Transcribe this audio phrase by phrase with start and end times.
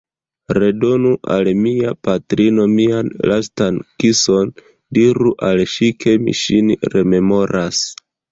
[0.57, 4.49] Redonu al mia patrino mian lastan kison,
[4.99, 7.85] diru al ŝi, ke mi ŝin rememoras!